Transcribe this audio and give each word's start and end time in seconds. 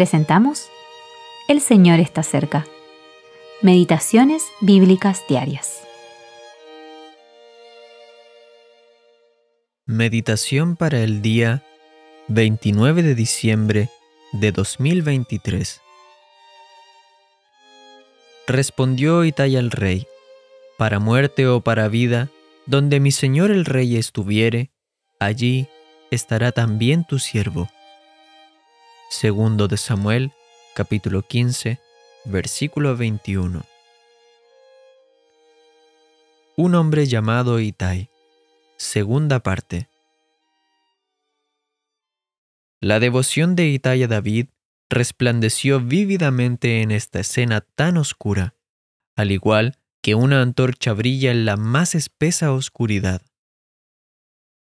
presentamos 0.00 0.70
El 1.46 1.60
Señor 1.60 2.00
está 2.00 2.22
cerca. 2.22 2.66
Meditaciones 3.60 4.42
Bíblicas 4.62 5.22
Diarias. 5.28 5.82
Meditación 9.84 10.76
para 10.76 11.00
el 11.00 11.20
día 11.20 11.62
29 12.28 13.02
de 13.02 13.14
diciembre 13.14 13.90
de 14.32 14.52
2023. 14.52 15.82
Respondió 18.46 19.26
Itai 19.26 19.56
al 19.56 19.70
rey, 19.70 20.06
para 20.78 20.98
muerte 20.98 21.46
o 21.46 21.60
para 21.60 21.88
vida, 21.88 22.30
donde 22.64 23.00
mi 23.00 23.12
señor 23.12 23.50
el 23.50 23.66
rey 23.66 23.98
estuviere, 23.98 24.70
allí 25.18 25.68
estará 26.10 26.52
también 26.52 27.04
tu 27.04 27.18
siervo. 27.18 27.68
Segundo 29.12 29.66
de 29.66 29.76
Samuel, 29.76 30.32
capítulo 30.72 31.22
15, 31.22 31.80
versículo 32.26 32.96
21. 32.96 33.64
Un 36.56 36.74
hombre 36.76 37.06
llamado 37.06 37.58
Itai. 37.58 38.08
Segunda 38.76 39.40
parte. 39.40 39.88
La 42.80 43.00
devoción 43.00 43.56
de 43.56 43.66
Itai 43.66 44.04
a 44.04 44.06
David 44.06 44.46
resplandeció 44.88 45.80
vívidamente 45.80 46.80
en 46.80 46.92
esta 46.92 47.18
escena 47.18 47.62
tan 47.62 47.96
oscura, 47.96 48.54
al 49.16 49.32
igual 49.32 49.76
que 50.02 50.14
una 50.14 50.40
antorcha 50.40 50.92
brilla 50.92 51.32
en 51.32 51.44
la 51.46 51.56
más 51.56 51.96
espesa 51.96 52.52
oscuridad. 52.52 53.22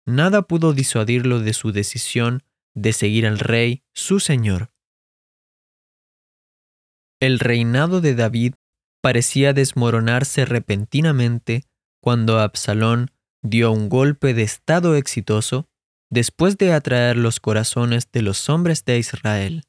Nada 0.07 0.41
pudo 0.41 0.73
disuadirlo 0.73 1.39
de 1.39 1.53
su 1.53 1.71
decisión 1.71 2.43
de 2.75 2.93
seguir 2.93 3.25
al 3.25 3.39
rey, 3.39 3.83
su 3.93 4.19
señor. 4.19 4.71
El 7.19 7.39
reinado 7.39 8.01
de 8.01 8.15
David 8.15 8.55
parecía 9.01 9.53
desmoronarse 9.53 10.45
repentinamente 10.45 11.63
cuando 12.01 12.39
Absalón 12.39 13.11
dio 13.41 13.71
un 13.71 13.89
golpe 13.89 14.33
de 14.33 14.43
estado 14.43 14.95
exitoso 14.95 15.67
después 16.09 16.57
de 16.57 16.73
atraer 16.73 17.17
los 17.17 17.39
corazones 17.39 18.11
de 18.11 18.21
los 18.21 18.49
hombres 18.49 18.85
de 18.85 18.97
Israel. 18.97 19.63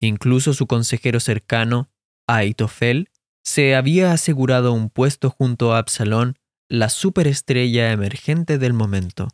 Incluso 0.00 0.54
su 0.54 0.66
consejero 0.66 1.20
cercano, 1.20 1.90
Aitofel, 2.26 3.10
se 3.44 3.74
había 3.74 4.12
asegurado 4.12 4.72
un 4.72 4.90
puesto 4.90 5.30
junto 5.30 5.72
a 5.72 5.78
Absalón, 5.78 6.38
la 6.68 6.88
superestrella 6.88 7.92
emergente 7.92 8.58
del 8.58 8.72
momento. 8.72 9.28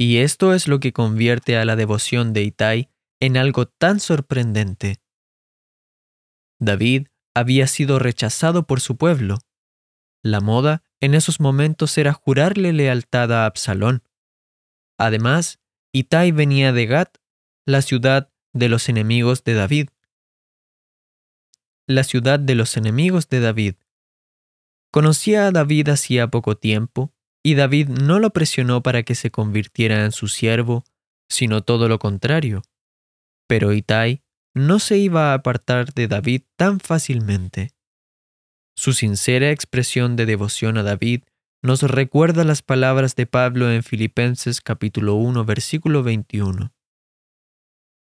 Y 0.00 0.18
esto 0.18 0.54
es 0.54 0.68
lo 0.68 0.78
que 0.78 0.92
convierte 0.92 1.56
a 1.56 1.64
la 1.64 1.74
devoción 1.74 2.32
de 2.32 2.42
Itai 2.42 2.88
en 3.20 3.36
algo 3.36 3.66
tan 3.66 3.98
sorprendente. 3.98 5.02
David 6.60 7.08
había 7.34 7.66
sido 7.66 7.98
rechazado 7.98 8.64
por 8.64 8.80
su 8.80 8.96
pueblo. 8.96 9.38
La 10.22 10.40
moda 10.40 10.84
en 11.00 11.14
esos 11.14 11.40
momentos 11.40 11.98
era 11.98 12.12
jurarle 12.12 12.72
lealtad 12.72 13.32
a 13.32 13.44
Absalón. 13.44 14.04
Además, 14.98 15.58
Itai 15.92 16.30
venía 16.30 16.72
de 16.72 16.86
Gat, 16.86 17.18
la 17.66 17.82
ciudad 17.82 18.32
de 18.52 18.68
los 18.68 18.88
enemigos 18.88 19.42
de 19.42 19.54
David. 19.54 19.88
La 21.88 22.04
ciudad 22.04 22.38
de 22.38 22.54
los 22.54 22.76
enemigos 22.76 23.28
de 23.28 23.40
David. 23.40 23.74
Conocía 24.92 25.48
a 25.48 25.50
David 25.50 25.88
hacía 25.88 26.28
poco 26.28 26.56
tiempo 26.56 27.12
y 27.48 27.54
David 27.54 27.88
no 27.88 28.18
lo 28.18 28.28
presionó 28.28 28.82
para 28.82 29.04
que 29.04 29.14
se 29.14 29.30
convirtiera 29.30 30.04
en 30.04 30.12
su 30.12 30.28
siervo, 30.28 30.84
sino 31.30 31.62
todo 31.62 31.88
lo 31.88 31.98
contrario. 31.98 32.60
Pero 33.46 33.72
Itai 33.72 34.22
no 34.52 34.78
se 34.78 34.98
iba 34.98 35.30
a 35.30 35.34
apartar 35.34 35.94
de 35.94 36.08
David 36.08 36.42
tan 36.56 36.78
fácilmente. 36.78 37.70
Su 38.76 38.92
sincera 38.92 39.50
expresión 39.50 40.14
de 40.14 40.26
devoción 40.26 40.76
a 40.76 40.82
David 40.82 41.22
nos 41.62 41.80
recuerda 41.80 42.44
las 42.44 42.60
palabras 42.60 43.16
de 43.16 43.24
Pablo 43.24 43.72
en 43.72 43.82
Filipenses 43.82 44.60
capítulo 44.60 45.14
1 45.14 45.46
versículo 45.46 46.02
21. 46.02 46.74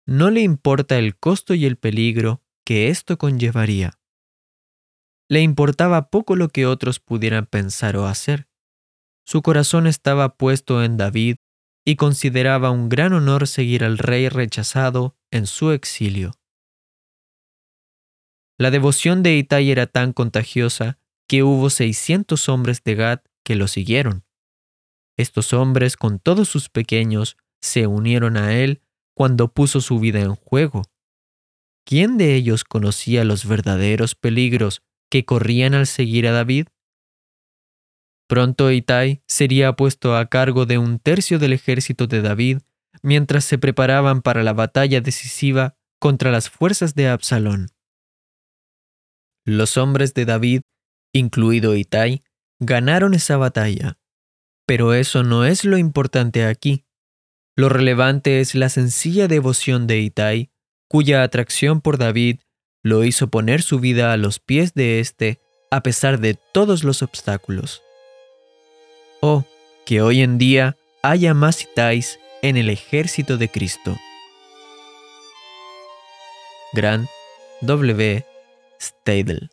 No 0.05 0.31
le 0.33 0.41
importa 0.41 0.99
el 0.99 1.17
costo 1.17 1.55
y 1.55 1.65
el 1.65 1.77
peligro 1.77 2.43
que 2.65 2.89
esto 2.89 3.19
conllevaría. 3.19 4.01
Le 5.29 5.43
importaba 5.43 6.11
poco 6.11 6.35
lo 6.35 6.49
que 6.49 6.67
otros 6.67 6.99
pudieran 6.99 7.47
pensar 7.47 7.97
o 7.97 8.07
hacer. 8.09 8.48
Su 9.29 9.43
corazón 9.43 9.87
estaba 9.87 10.39
puesto 10.39 10.83
en 10.83 10.97
David 10.97 11.37
y 11.85 11.97
consideraba 11.97 12.71
un 12.71 12.89
gran 12.89 13.13
honor 13.13 13.47
seguir 13.47 13.85
al 13.85 13.99
rey 13.99 14.31
rechazado 14.31 15.19
en 15.31 15.47
su 15.47 15.73
exilio. 15.73 16.33
La 18.57 18.71
devoción 18.71 19.23
de 19.23 19.37
Itai 19.37 19.71
era 19.71 19.87
tan 19.87 20.15
contagiosa 20.15 20.99
que 21.29 21.43
hubo 21.43 21.69
600 21.69 22.49
hombres 22.49 22.83
de 22.83 22.95
Gad 22.95 23.21
que 23.45 23.55
lo 23.55 23.69
siguieron. 23.69 24.25
Estos 25.19 25.53
hombres, 25.53 25.99
con 25.99 26.21
todos 26.21 26.49
sus 26.49 26.71
pequeños, 26.71 27.37
se 27.61 27.87
unieron 27.87 28.39
a 28.39 28.57
él 28.57 28.81
cuando 29.15 29.53
puso 29.53 29.83
su 29.83 30.01
vida 30.01 30.21
en 30.21 30.37
juego. 30.37 30.85
¿Quién 31.85 32.17
de 32.17 32.35
ellos 32.35 32.65
conocía 32.65 33.25
los 33.25 33.47
verdaderos 33.47 34.15
peligros 34.15 34.81
que 35.11 35.27
corrían 35.27 35.75
al 35.75 35.87
seguir 35.87 36.27
a 36.29 36.33
David? 36.33 36.69
Pronto 38.29 38.71
Itai 38.71 39.23
sería 39.27 39.73
puesto 39.73 40.15
a 40.15 40.27
cargo 40.27 40.67
de 40.67 40.77
un 40.77 40.99
tercio 40.99 41.39
del 41.39 41.55
ejército 41.55 42.07
de 42.07 42.21
David 42.21 42.59
mientras 43.03 43.45
se 43.45 43.57
preparaban 43.57 44.21
para 44.21 44.43
la 44.43 44.53
batalla 44.53 45.01
decisiva 45.01 45.77
contra 45.99 46.31
las 46.31 46.51
fuerzas 46.51 46.95
de 46.95 47.09
Absalón. 47.09 47.69
Los 49.47 49.79
hombres 49.79 50.13
de 50.13 50.27
David, 50.27 50.61
incluido 51.15 51.75
Itai, 51.75 52.23
ganaron 52.61 53.15
esa 53.15 53.39
batalla. 53.39 53.99
Pero 54.67 54.93
eso 54.93 55.23
no 55.23 55.47
es 55.47 55.65
lo 55.65 55.79
importante 55.79 56.45
aquí. 56.45 56.85
Lo 57.57 57.71
relevante 57.71 58.41
es 58.41 58.55
la 58.55 58.69
sencilla 58.69 59.27
devoción 59.27 59.87
de 59.87 60.01
Itai, 60.01 60.51
cuya 60.87 61.23
atracción 61.23 61.81
por 61.81 61.97
David 61.97 62.41
lo 62.83 63.05
hizo 63.05 63.29
poner 63.29 63.63
su 63.63 63.81
vida 63.81 64.13
a 64.13 64.19
los 64.19 64.39
pies 64.39 64.75
de 64.75 65.01
éste 65.01 65.41
a 65.71 65.83
pesar 65.83 66.21
de 66.21 66.39
todos 66.53 66.85
los 66.85 67.03
obstáculos. 67.03 67.83
Oh, 69.21 69.45
que 69.85 70.01
hoy 70.01 70.23
en 70.23 70.39
día 70.39 70.77
haya 71.03 71.35
más 71.35 71.63
Itais 71.63 72.21
en 72.43 72.57
el 72.57 72.71
ejército 72.71 73.37
de 73.37 73.49
Cristo. 73.49 73.97
Grant 76.73 77.09
W. 77.63 78.25
Stadel 78.81 79.51